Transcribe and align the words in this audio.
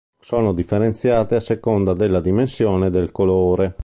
Sono 0.19 0.51
differenziate 0.55 1.35
a 1.35 1.39
seconda 1.39 1.93
della 1.93 2.21
dimensione 2.21 2.87
e 2.87 2.89
del 2.89 3.11
colore. 3.11 3.75